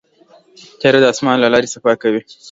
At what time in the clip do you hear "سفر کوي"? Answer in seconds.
1.73-2.21